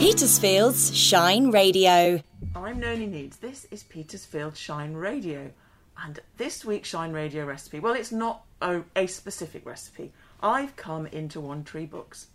[0.00, 2.22] Petersfield's Shine Radio.
[2.56, 3.36] I'm Noni Needs.
[3.36, 5.50] This is Petersfield Shine Radio.
[6.02, 10.14] And this week's Shine Radio recipe, well, it's not a, a specific recipe.
[10.42, 12.28] I've come into One Tree Books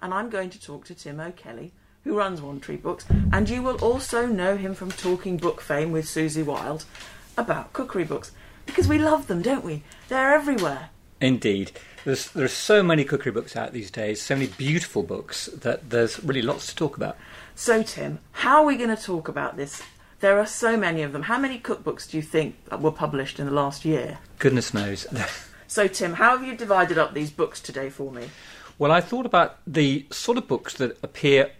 [0.00, 1.72] and I'm going to talk to Tim O'Kelly,
[2.04, 5.90] who runs One Tree Books, and you will also know him from Talking Book Fame
[5.90, 6.84] with Susie Wild
[7.36, 8.30] about cookery books
[8.64, 9.82] because we love them, don't we?
[10.08, 10.90] They're everywhere.
[11.20, 11.72] Indeed.
[12.04, 16.22] There's, there's so many cookery books out these days, so many beautiful books that there's
[16.24, 17.16] really lots to talk about.
[17.54, 19.82] So, Tim, how are we going to talk about this?
[20.20, 21.22] There are so many of them.
[21.22, 24.18] How many cookbooks do you think were published in the last year?
[24.38, 25.06] Goodness knows.
[25.70, 28.30] So, Tim, how have you divided up these books today for me?
[28.78, 31.50] well, I thought about the sort of books that appear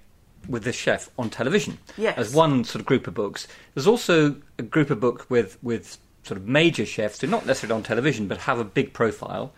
[0.49, 2.17] with the chef on television Yes.
[2.17, 3.47] as one sort of group of books.
[3.75, 7.47] There's also a group of books with, with sort of major chefs who are not
[7.47, 9.53] necessarily on television but have a big profile.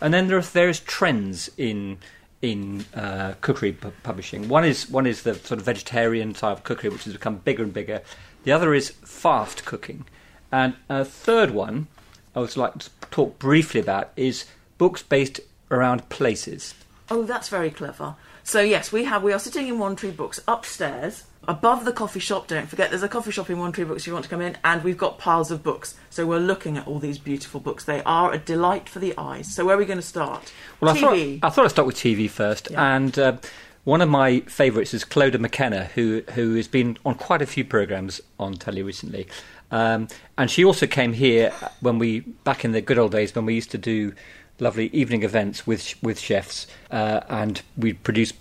[0.00, 1.98] And then there are various trends in
[2.40, 4.48] in uh, cookery pu- publishing.
[4.48, 7.64] One is one is the sort of vegetarian type of cookery, which has become bigger
[7.64, 8.02] and bigger.
[8.44, 10.04] The other is fast cooking,
[10.52, 11.88] and a third one
[12.36, 14.44] I would like to talk briefly about is
[14.76, 16.74] books based around places.
[17.10, 18.14] Oh, that's very clever.
[18.44, 22.20] So yes, we have we are sitting in One Tree Books upstairs above the coffee
[22.20, 22.46] shop.
[22.46, 24.42] Don't forget, there's a coffee shop in One Tree Books if you want to come
[24.42, 25.96] in, and we've got piles of books.
[26.10, 27.84] So we're looking at all these beautiful books.
[27.84, 29.52] They are a delight for the eyes.
[29.52, 30.52] So where are we going to start?
[30.80, 32.70] Well, I thought, I thought I'd start with TV first.
[32.70, 32.96] Yeah.
[32.96, 33.36] And uh,
[33.84, 37.64] one of my favourites is Clodagh McKenna, who, who has been on quite a few
[37.64, 39.26] programmes on telly recently.
[39.70, 43.46] Um, and she also came here when we, back in the good old days, when
[43.46, 44.12] we used to do
[44.60, 48.32] lovely evening events with, with chefs, uh, and we'd produce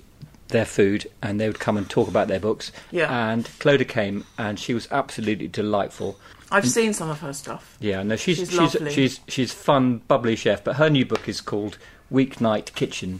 [0.49, 2.71] their food and they would come and talk about their books.
[2.91, 3.31] Yeah.
[3.31, 6.17] And Clodagh came and she was absolutely delightful.
[6.49, 7.75] I've seen some of her stuff.
[7.79, 8.93] Yeah, no, she's She's she's lovely.
[8.93, 10.63] she's she's fun, bubbly chef.
[10.63, 11.77] But her new book is called
[12.11, 13.19] Weeknight Kitchen,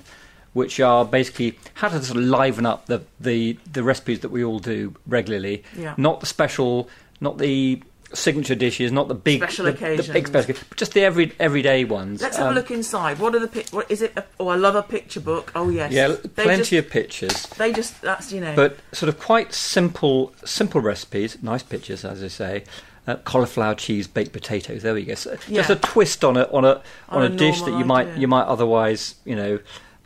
[0.54, 4.44] which are basically how to sort of liven up the the the recipes that we
[4.46, 5.64] all do regularly.
[5.78, 5.94] Yeah.
[5.98, 6.90] Not the special,
[7.20, 11.02] not the signature dishes, not the big Special the, the big special, but just the
[11.04, 12.22] every everyday ones.
[12.22, 13.20] Let's have Um, a look inside.
[13.20, 14.18] What are the pic- what is it?
[14.40, 15.52] Oh, I love a picture book.
[15.56, 15.92] Oh yes.
[15.92, 17.44] Yeah, They plenty just, of pictures.
[17.58, 18.56] They just that's you know.
[18.56, 22.64] but sort of quite simple simple recipes nice pictures as i say
[23.08, 26.66] uh, cauliflower cheese baked potatoes there we go so just a twist on a on
[26.66, 29.60] a on, On a, a dish that you might you might otherwise you know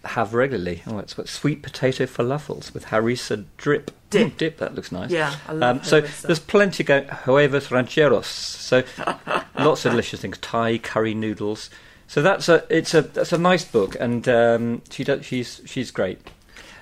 [0.03, 4.33] have regularly oh it's got sweet potato falafels with harissa drip Dip.
[4.33, 8.25] Mm, dip that looks nice Yeah, I love um, so there's plenty going huevos rancheros
[8.27, 8.83] so
[9.57, 11.69] lots of delicious things thai curry noodles
[12.07, 15.91] so that's a it's a that's a nice book and um, she does she's she's
[15.91, 16.19] great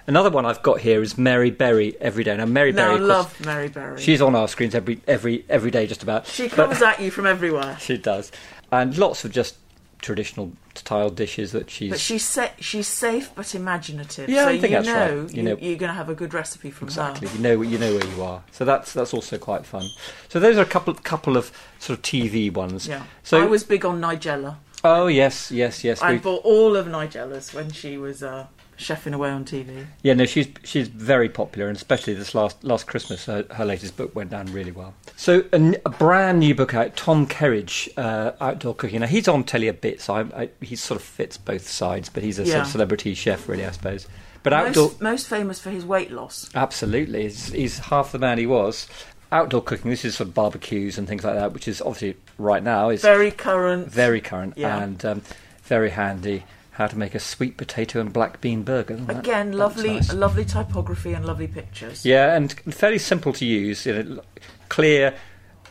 [0.07, 2.35] Another one I've got here is Mary Berry Every Day.
[2.35, 4.01] Now, Mary I Berry, course, love Mary Berry.
[4.01, 6.25] she's on our screens every every every day, just about.
[6.25, 7.77] she But- comes at you from everywhere.
[7.79, 8.31] she does,
[8.71, 9.57] and lots of just
[10.01, 11.91] traditional style dishes that she's.
[11.91, 14.29] But she's sa- she's safe but imaginative.
[14.29, 15.29] Yeah, so I think you that's know, right.
[15.31, 17.35] You you know- you're going to have a good recipe from Exactly, her.
[17.35, 18.43] you know you know where you are.
[18.51, 19.87] So that's that's also quite fun.
[20.29, 22.87] So those are a couple couple of sort of TV ones.
[22.87, 23.03] Yeah.
[23.23, 24.55] So I was big on Nigella.
[24.83, 26.01] oh yes yes yes.
[26.01, 28.47] I we- bought all of Nigella's when she was uh,
[28.79, 29.85] chefing away on TV.
[30.01, 33.97] Yeah, no, she's she's very popular, and especially this last last Christmas, her, her latest
[33.97, 34.95] book went down really well.
[35.15, 39.01] So a, n- a brand new book out, Tom Kerridge, uh, outdoor cooking.
[39.01, 42.09] Now he's on telly a bit, so I, I, he sort of fits both sides,
[42.09, 44.07] but he's a sort of celebrity chef, really, I suppose.
[44.41, 46.49] But outdoor, Most, most famous for his weight loss.
[46.55, 48.87] absolutely, he's, he's half the man he was.
[49.33, 52.63] Outdoor cooking, this is sort of barbecues and things like that, which is obviously right
[52.63, 53.91] now is Very current.
[53.91, 54.81] very current Yeah.
[54.81, 55.21] and um,
[55.63, 56.45] very handy.
[56.79, 58.95] How to make a sweet potato and black bean burger.
[58.95, 60.13] That- Again, lovely, nice.
[60.13, 62.05] lovely typography and lovely pictures.
[62.05, 63.85] Yeah, and fairly simple to use.
[63.85, 64.21] You know,
[64.69, 65.13] clear,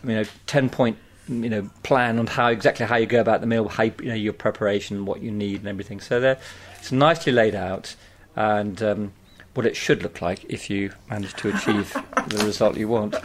[0.05, 3.47] you know, ten point, you know, plan on how exactly how you go about the
[3.47, 5.99] meal, how you, you know your preparation, what you need, and everything.
[6.01, 6.37] So there,
[6.79, 7.97] it's nicely laid out,
[8.37, 9.13] and um,
[9.59, 11.93] what it should look like if you manage to achieve
[12.29, 13.17] the result you want.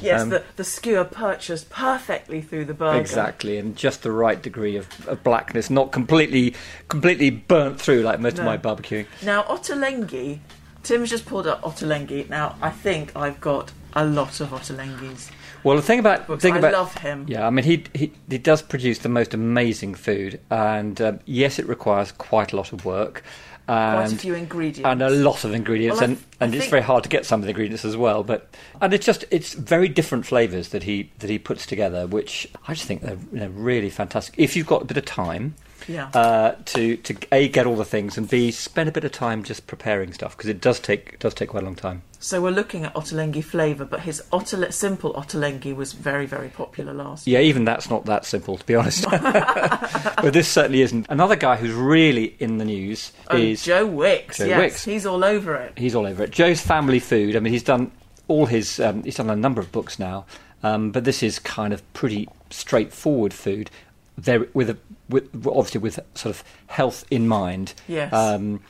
[0.00, 3.00] Yes, Um, the, the skewer purchased perfectly through the burger.
[3.00, 6.54] Exactly, and just the right degree of, of blackness, not completely
[6.86, 9.06] completely burnt through like most of my barbecuing.
[9.24, 10.38] Now, Ottolenghi,
[10.84, 12.28] Tim's just pulled up Ottolenghi.
[12.30, 15.28] Now, I think I've got a lot of Ottolenghi's
[15.64, 16.42] Well, the thing about books.
[16.42, 17.26] thing I about love him.
[17.28, 21.58] Yeah, I mean, he, he he does produce the most amazing food, and um, yes,
[21.58, 23.22] it requires quite a lot of work,
[23.66, 24.86] Quite and a few ingredients.
[24.90, 27.44] and a lot of ingredients, Well, and, and it's very hard to get some of
[27.44, 28.24] the ingredients as well.
[28.24, 28.48] But
[28.80, 32.74] and it's just it's very different flavors that he that he puts together, which I
[32.74, 34.34] just think they're know, really fantastic.
[34.38, 35.54] If you've got a bit of time,
[35.88, 36.08] Yeah.
[36.14, 39.44] Uh, to to a get all the things and b spend a bit of time
[39.44, 42.02] just preparing stuff because it does take does take quite a long time.
[42.22, 46.92] So we're looking at ottolenghi flavour, but his ottole- simple ottolenghi was very, very popular
[46.92, 47.26] last.
[47.26, 47.40] Year.
[47.40, 49.04] Yeah, even that's not that simple to be honest.
[49.10, 51.06] but this certainly isn't.
[51.08, 54.36] Another guy who's really in the news Oh, is Joe Wicks.
[54.36, 54.84] Joe yes, Wicks.
[54.84, 55.72] he's all over it.
[55.78, 56.30] he's all over it.
[56.30, 57.36] Joe's Family Food.
[57.36, 57.90] I mean, he's done
[58.28, 58.78] all his.
[58.78, 60.26] Um, he's done a number of books now,
[60.62, 63.70] um, but this is kind of pretty straightforward food.
[64.18, 64.76] There, with, a,
[65.08, 67.72] with obviously with sort of health in mind.
[67.88, 68.12] Yes.
[68.12, 68.60] Um,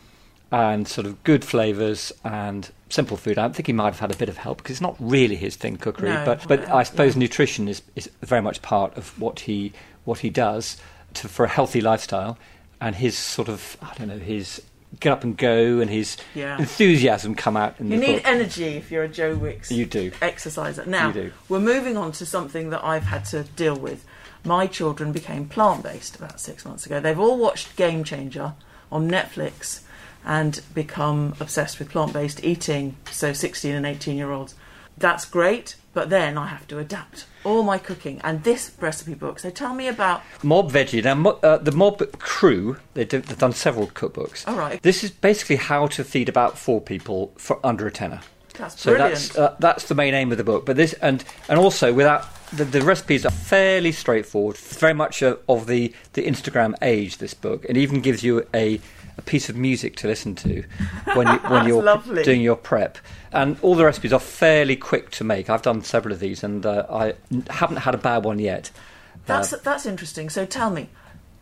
[0.53, 3.39] and sort of good flavours and simple food.
[3.39, 5.57] I think he might have had a bit of help because it's not really his
[5.57, 6.09] thing, cookery.
[6.09, 7.21] No, but but I suppose yeah.
[7.21, 9.73] nutrition is, is very much part of what he
[10.05, 10.77] what he does
[11.15, 12.37] to, for a healthy lifestyle.
[12.81, 14.61] And his sort of I don't know his
[14.99, 16.59] get up and go and his Yeah.
[16.59, 18.23] enthusiasm come out in You need book.
[18.29, 20.11] energy if you're a Joe Wicks You do.
[20.21, 20.85] exerciser.
[20.85, 21.15] Now,
[21.49, 24.05] we're moving on to something that I've had to deal with.
[24.45, 26.99] My children became plant based about six months ago.
[26.99, 28.55] They've all watched Game Changer
[28.91, 29.83] on Netflix
[30.25, 34.55] and become obsessed with plant based eating, so 16 and 18 year olds.
[34.99, 39.39] That's great, but then I have to adapt all my cooking and this recipe book.
[39.39, 40.21] So tell me about.
[40.43, 41.03] Mob Veggie.
[41.03, 44.47] Now, uh, the Mob crew, they do, they've done several cookbooks.
[44.47, 44.83] All right.
[44.83, 48.21] This is basically how to feed about four people for under a tenner.
[48.59, 49.15] That's So brilliant.
[49.15, 50.67] that's uh, that's the main aim of the book.
[50.67, 54.59] But this and and also without the, the recipes are fairly straightforward.
[54.59, 57.17] Very much uh, of the the Instagram age.
[57.19, 58.79] This book and even gives you a
[59.21, 60.65] a piece of music to listen to
[61.15, 62.23] when you when you're lovely.
[62.25, 62.99] doing your prep.
[63.33, 65.49] And all the recipes are fairly quick to make.
[65.49, 67.15] I've done several of these, and uh, I
[67.51, 68.71] haven't had a bad one yet.
[69.27, 70.31] That's Uh, that's interesting.
[70.31, 70.89] So tell me,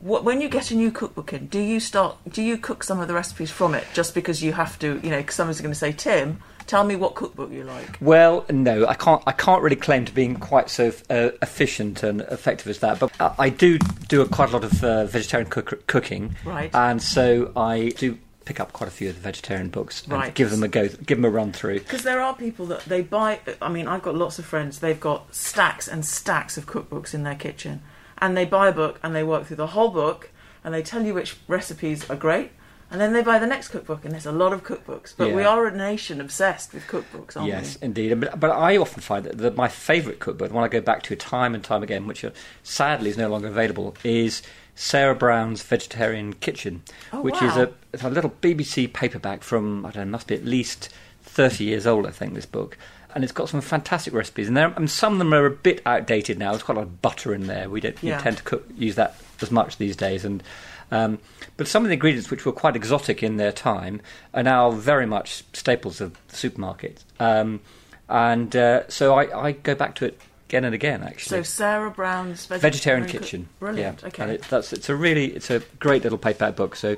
[0.00, 2.16] what, when you get a new cookbook in, do you start?
[2.28, 5.00] Do you cook some of the recipes from it just because you have to?
[5.02, 7.96] You know, 'cause someone's going to say, Tim, tell me what cookbook you like.
[8.00, 9.22] Well, no, I can't.
[9.26, 13.00] I can't really claim to being quite so uh, efficient and effective as that.
[13.00, 16.70] But I, I do do a, quite a lot of uh, vegetarian cook- cooking, Right.
[16.72, 20.34] And so I do pick up quite a few of the vegetarian books and Right.
[20.34, 21.80] give them a go, give them a run through.
[21.80, 23.40] Because there are people that they buy.
[23.60, 24.78] I mean, I've got lots of friends.
[24.78, 27.82] They've got stacks and stacks of cookbooks in their kitchen,
[28.18, 30.30] and they buy a book and they work through the whole book,
[30.64, 32.52] and they tell you which recipes are great.
[32.90, 35.12] And then they buy the next cookbook, and there's a lot of cookbooks.
[35.16, 38.18] But we are a nation obsessed with cookbooks, aren't Yes, indeed.
[38.18, 41.02] But, but I often find that, that my favourite cookbook, the one I go back
[41.04, 42.24] to time and time again, which
[42.62, 44.40] sadly is no longer available, is
[44.74, 46.82] Sarah Brown's Vegetarian Kitchen,
[47.12, 50.34] Oh, which is a, it's a little BBC paperback from, I don't know, must be
[50.36, 50.88] at least
[51.24, 52.78] 30 years old, I think, this book.
[53.14, 55.82] And it's got some fantastic recipes, and, there, and some of them are a bit
[55.84, 56.52] outdated now.
[56.52, 57.68] There's quite a lot of butter in there.
[57.68, 58.18] We don't we Yeah.
[58.20, 60.42] tend to cook, use that as much these days, and
[60.90, 61.18] um,
[61.56, 64.00] but some of the ingredients which were quite exotic in their time
[64.34, 67.04] are now very much staples of supermarkets.
[67.20, 67.60] Um,
[68.08, 70.18] and uh, so I, I go back to it
[70.48, 71.02] again and again.
[71.02, 71.38] Actually.
[71.38, 73.48] So Sarah Brown's vegetarian cook- kitchen.
[73.60, 74.00] Brilliant.
[74.02, 74.08] Yeah.
[74.08, 74.22] Okay.
[74.22, 76.74] And it, that's it's a really it's a great little paperback book.
[76.74, 76.96] So,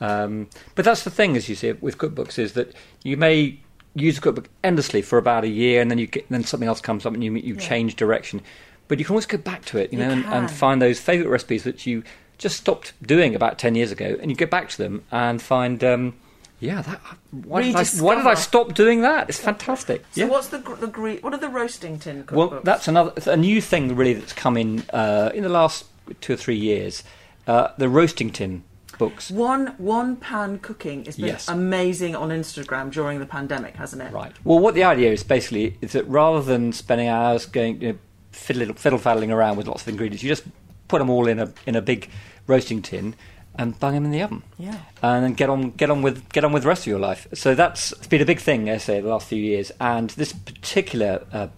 [0.00, 2.74] um, but that's the thing, as you see with cookbooks, is that
[3.04, 3.60] you may
[3.94, 6.80] use a cookbook endlessly for about a year, and then you get, then something else
[6.80, 7.60] comes up, and you you Yeah.
[7.60, 8.40] change direction.
[8.88, 10.98] But you can always go back to it, you You know, and, and find those
[10.98, 12.02] favourite recipes that you
[12.40, 15.84] just stopped doing about ten years ago, and you go back to them and find.
[15.84, 16.16] Um,
[16.58, 17.00] yeah, that,
[17.30, 19.30] why, did I, why did I stop doing that?
[19.30, 20.04] It's fantastic.
[20.12, 20.26] So yeah.
[20.28, 22.50] what's the the gre- what are the roasting tin cookbooks?
[22.50, 25.86] Well, that's another a new thing really that's come in uh, in the last
[26.20, 27.02] two or three years.
[27.46, 28.62] Uh, the roasting tin
[28.98, 29.30] books.
[29.30, 31.48] one one pan cooking has been Yes.
[31.48, 34.12] amazing on Instagram during the pandemic, hasn't it?
[34.12, 34.32] Right.
[34.44, 37.98] Well, what the idea is basically is that rather than spending hours going you know,
[38.32, 40.44] fiddle fiddle faddling around with lots of ingredients, you just
[40.90, 42.08] put them all in a in a big
[42.46, 43.14] roasting tin
[43.58, 44.42] and bung them in the oven.
[44.58, 44.78] Yeah.
[45.02, 47.26] and then get on get on with get on with the rest of your life.
[47.34, 49.72] So that's it's been a big thing, I say, the last few years.
[49.80, 51.48] And this particular uh,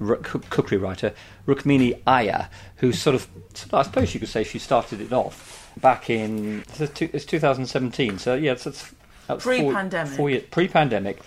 [0.00, 1.12] cookery writer,
[1.46, 3.26] Rukmini Iyer, who sort of,
[3.72, 8.18] I suppose you could say she started it off back in it's two- it's 2017.
[8.18, 10.12] So yeah, it's, that's Pre-pandemic.
[10.16, 11.18] four years pre-pandemic,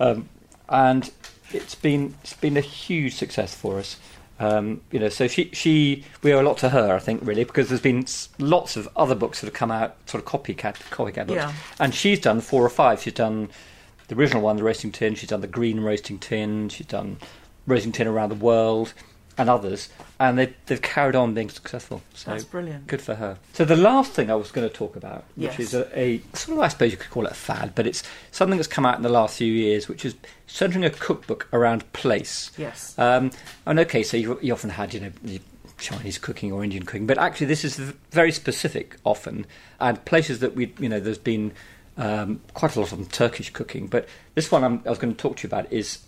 [0.00, 0.28] um,
[0.68, 1.10] and
[1.52, 3.96] it's been it's been a huge success for us.
[4.42, 7.44] Um, you know, so she she we owe a lot to her, I think, really,
[7.44, 8.04] because there's been
[8.38, 11.52] lots of other books that have come out, sort of copycat copycat books, Yeah.
[11.78, 13.00] and she's done four or five.
[13.02, 13.50] She's done
[14.08, 15.14] the original one, the roasting tin.
[15.14, 16.68] She's done the green roasting tin.
[16.70, 17.18] She's done
[17.66, 18.92] roasting tin around the world,
[19.38, 19.88] and others,
[20.20, 22.02] and they they've carried on being successful.
[22.14, 22.86] So That's brilliant.
[22.86, 23.38] Good for her.
[23.54, 25.60] So the last thing I was going to talk about, which Yes.
[25.60, 28.02] is a, a sort of, I suppose you could call it a fad, but it's
[28.30, 30.14] something that's come out in the last few years, which is
[30.46, 32.50] centering a cookbook around place.
[32.58, 32.98] Yes.
[32.98, 33.30] Um,
[33.66, 35.38] and okay, so you, you often had, you know,
[35.78, 37.76] Chinese cooking or Indian cooking, but actually this is
[38.10, 39.46] very specific often,
[39.80, 41.52] and places that we, you know, there's been
[41.96, 45.18] um, quite a lot of Turkish cooking, but this one I'm, I was going to
[45.20, 45.98] talk to you about is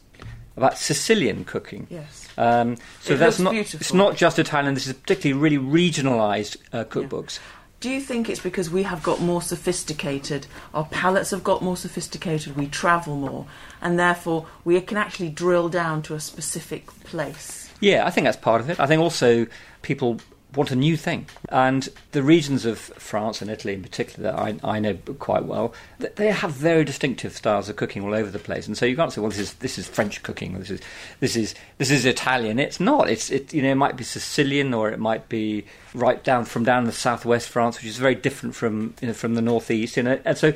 [0.56, 1.86] about Sicilian cooking.
[1.90, 2.28] Yes.
[2.36, 3.80] Um, so It that's not beautiful.
[3.80, 4.74] it's not just Italian.
[4.74, 7.38] This is particularly really regionalised uh, cookbooks.
[7.80, 11.76] Do you think it's because we have got more sophisticated, our palates have got more
[11.76, 13.46] sophisticated, we travel more,
[13.82, 17.70] and therefore we can actually drill down to a specific place?
[17.80, 18.80] Yeah, I think that's part of it.
[18.80, 19.46] I think also
[19.82, 20.18] people
[20.56, 21.26] want a new thing.
[21.48, 25.74] And the regions of France and Italy in particular that I, I know quite well,
[25.98, 28.66] they have very distinctive styles of cooking all over the place.
[28.66, 30.80] And so you can't say, well, this is this is French cooking, this is
[31.20, 32.58] this is this is Italian.
[32.58, 33.08] It's not.
[33.08, 36.64] It's it you know it might be Sicilian or it might be right down from
[36.64, 39.96] down the southwest France, which is very different from you know from the northeast.
[39.96, 40.52] You know, and so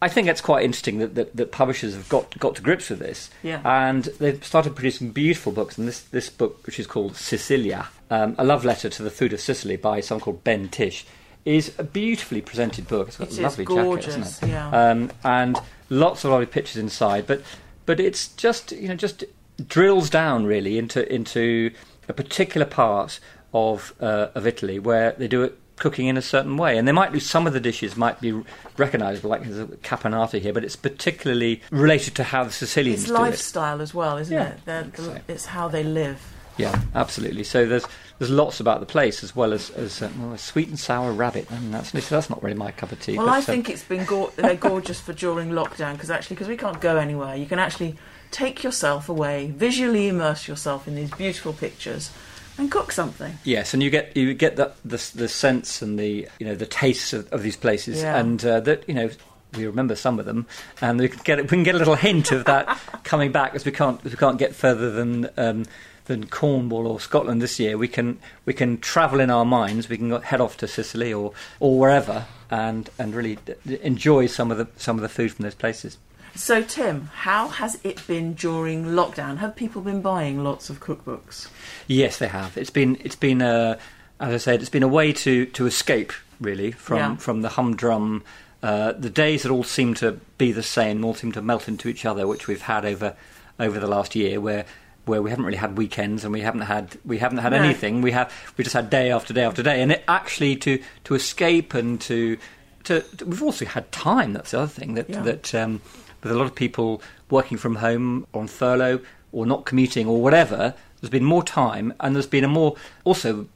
[0.00, 2.98] I think it's quite interesting that, that, that, publishers have got got to grips with
[2.98, 3.60] this, yeah.
[3.64, 5.78] and they've started producing beautiful books.
[5.78, 9.32] And this this book, which is called Sicilia, um, a love letter to the food
[9.32, 11.06] of Sicily by someone called Ben Tish,
[11.44, 13.08] is a beautifully presented book.
[13.08, 14.52] It's got it a lovely gorgeous, jacket, isn't it?
[14.52, 14.90] Yeah.
[14.90, 15.58] Um, and
[15.90, 17.26] lots of lovely pictures inside.
[17.26, 17.42] But
[17.86, 19.24] but it's just you know just
[19.66, 21.72] drills down really into into
[22.08, 23.20] a particular part
[23.52, 26.78] of uh, of Italy where they do it cooking in a certain way.
[26.78, 28.32] And there might be some of the dishes might be
[28.78, 33.08] recognisable, like there's a caponata here, but it's particularly related to how the Sicilians it's
[33.08, 34.96] do lifestyle as well, isn't Yeah, it?
[34.96, 35.18] So.
[35.28, 36.18] It's how they live.
[36.56, 37.44] Yeah, absolutely.
[37.44, 37.84] So there's
[38.18, 41.12] there's lots about the place as well as as uh, well, a sweet and sour
[41.12, 41.50] rabbit.
[41.50, 43.18] And that's that's not really my cup of tea.
[43.18, 46.48] Well, I uh, think it's been go- they're gorgeous for during lockdown because actually, because
[46.48, 47.96] we can't go anywhere, you can actually
[48.30, 52.10] take yourself away, visually immerse yourself in these beautiful pictures,
[52.58, 53.38] and cook something.
[53.44, 56.66] Yes, and you get you get the the, the sense and the you know the
[56.66, 58.16] tastes of, of these places, Yeah.
[58.18, 59.10] and uh, that you know
[59.56, 60.46] we remember some of them,
[60.80, 62.66] and we can get we can get a little hint of that
[63.04, 65.28] coming back as we can't as we can't get further than.
[65.36, 65.64] Um,
[66.06, 69.88] than Cornwall or Scotland this year, we can we can travel in our minds.
[69.88, 73.38] We can head off to Sicily or, or wherever, and and really
[73.80, 75.96] enjoy some of the some of the food from those places.
[76.36, 79.38] So, Tim, how has it been during lockdown?
[79.38, 81.48] Have people been buying lots of cookbooks?
[81.86, 82.56] Yes, they have.
[82.56, 83.78] It's been it's been a
[84.20, 87.16] as I said, it's been a way to to escape really from Yeah.
[87.16, 88.24] from the humdrum.
[88.62, 91.88] Uh, the days that all seem to be the same, all seem to melt into
[91.88, 93.14] each other, which we've had over
[93.60, 94.64] over the last year, where
[95.04, 97.58] where we haven't really had weekends and we haven't had we haven't had No.
[97.62, 98.02] anything.
[98.02, 101.14] We have we just had day after day after day, and it actually to to
[101.14, 102.38] escape and to
[102.84, 104.32] to, to- we've also had time.
[104.32, 105.20] That's the other thing that Yeah.
[105.22, 105.80] that um,
[106.24, 107.00] with a lot of people
[107.30, 109.00] working from home on furlough
[109.30, 113.46] or not commuting or whatever, there's been more time and there's been a more also.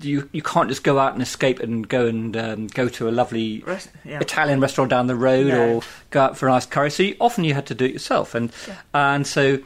[0.00, 3.12] You you can't just go out and escape and go and um, go to a
[3.12, 4.18] lovely Rest- yeah.
[4.18, 5.74] Italian restaurant down the road No.
[5.76, 6.90] or go out for a nice curry.
[6.90, 8.74] So you, often you had to do it yourself, and Yeah.
[8.92, 9.58] and so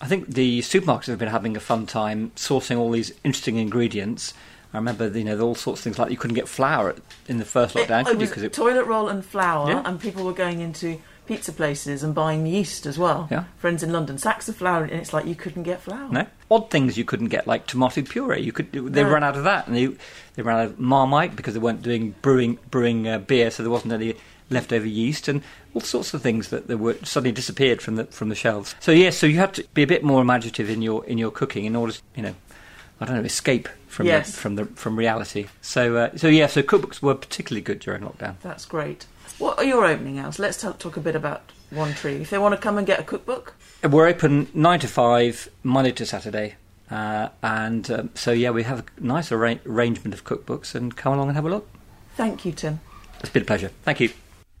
[0.00, 4.32] I think the supermarkets have been having a fun time sourcing all these interesting ingredients.
[4.72, 6.94] I remember, you know, all sorts of things like you couldn't get flour
[7.28, 8.26] in the first lockdown, it, could it you?
[8.28, 9.82] Because toilet roll and flour, Yeah.
[9.84, 13.28] and people were going into pizza places and buying yeast as well.
[13.30, 13.44] Yeah.
[13.58, 16.08] Friends in London, sacks of flour, and it's like you couldn't get flour.
[16.10, 18.40] no odd things you couldn't get, like tomato puree.
[18.40, 19.10] You could they No.
[19.10, 19.86] ran out of that, and they
[20.34, 23.70] they ran out of Marmite because they weren't doing brewing brewing uh, beer, so there
[23.72, 24.14] wasn't any
[24.48, 25.42] leftover yeast and
[25.74, 28.74] all sorts of things that they were suddenly disappeared from the from the shelves.
[28.80, 31.30] So yes, so you had to be a bit more imaginative in your in your
[31.32, 32.34] cooking in order to you know.
[32.98, 34.30] I don't know, escape from Yes.
[34.30, 35.48] the, from the from reality.
[35.60, 38.36] So uh, so yeah, so cookbooks were particularly good during lockdown.
[38.40, 39.04] That's great.
[39.38, 40.38] What are your opening hours?
[40.38, 42.16] Let's talk, talk a bit about One Tree.
[42.16, 45.92] If they want to come and get a cookbook, We're open nine to five, Monday
[45.92, 46.54] to Saturday,
[46.90, 50.74] uh, and um, so yeah, we have a nice arra- arrangement of cookbooks.
[50.74, 51.68] And come along and have a look.
[52.16, 52.80] thank you, Tim.
[53.20, 53.70] It's been a pleasure.
[53.82, 54.10] Thank you.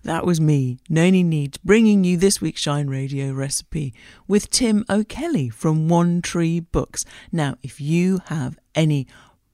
[0.02, 3.92] That was me, Noni Needs, bringing you this week's Shine Radio recipe
[4.28, 7.04] with Tim O'Kelly from One Tree Books.
[7.32, 9.08] Now, if you have any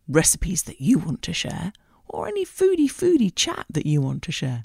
[0.07, 1.73] recipes that you want to share,
[2.07, 4.63] or any foodie foodie chat that you want to share,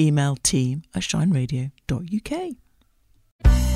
[0.00, 2.56] email team at shineradio.uk.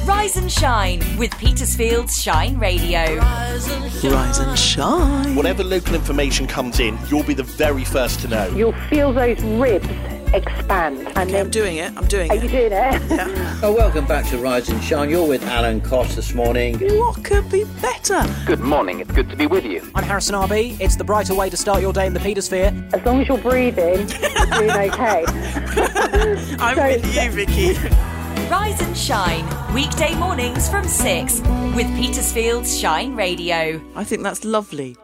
[0.06, 3.16] Rise and shine with Petersfield's Shine Radio.
[3.16, 5.34] Rise and shine.
[5.34, 8.46] Whatever local information comes in, you'll be the very first to know.
[8.48, 9.88] You'll feel those ribs
[10.34, 11.06] expand.
[11.16, 11.92] And then, doing it.
[11.96, 12.38] I'm doing it.
[12.38, 13.44] are you doing it?
[13.62, 15.08] Oh, welcome back to Rise and Shine.
[15.08, 16.78] You're with Alan Cost this morning.
[16.98, 18.22] What could be better?
[18.44, 19.80] Good morning, it's good to be with you.
[19.94, 20.78] I'm Harrison RB.
[20.80, 22.92] It's the brighter way to start your day in the Petersphere.
[22.92, 25.24] As long as you're breathing, you're doing okay.
[26.58, 27.78] I'm So- with you, Vicky.
[28.50, 31.40] Rise and shine weekday mornings from 6
[31.74, 33.80] with Petersfield's Shine Radio.
[33.96, 34.96] I think that's lovely.